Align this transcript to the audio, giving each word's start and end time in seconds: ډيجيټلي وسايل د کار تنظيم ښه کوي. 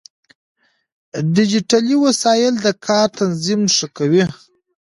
ډيجيټلي 1.35 1.95
وسايل 2.05 2.53
د 2.59 2.67
کار 2.85 3.07
تنظيم 3.19 3.61
ښه 3.75 3.87
کوي. 3.97 4.23